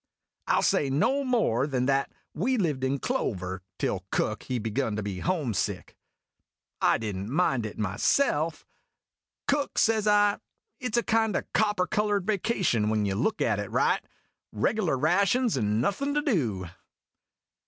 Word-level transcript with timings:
I 0.47 0.53
'11 0.53 0.63
say 0.63 0.89
no 0.89 1.23
more 1.23 1.67
than 1.67 1.85
that 1.85 2.11
w 2.33 2.55
r 2.55 2.55
e 2.55 2.57
lived 2.57 2.83
in 2.83 2.97
clover, 2.97 3.61
till 3.77 4.03
Cook 4.09 4.41
he 4.41 4.57
begun 4.57 4.95
to 4.95 5.03
be 5.03 5.19
homesick. 5.19 5.95
I 6.81 6.97
did 6.97 7.15
n't 7.15 7.29
mind 7.29 7.67
it 7.67 7.77
myself. 7.77 8.65
220 9.47 9.51
IMAGINOTIONS" 9.53 9.73
Cook," 9.75 9.77
says 9.77 10.07
I," 10.07 10.39
it 10.83 10.95
's 10.95 10.97
a 10.97 11.03
kind 11.03 11.35
of 11.35 11.45
copper 11.53 11.85
colored 11.85 12.25
vacation 12.25 12.89
when 12.89 13.05
you 13.05 13.13
look 13.13 13.43
at 13.43 13.59
it 13.59 13.69
right 13.69 14.03
reg'lar 14.51 14.97
rations 14.97 15.55
and 15.55 15.79
nothin' 15.79 16.15
to 16.15 16.23
do." 16.23 16.65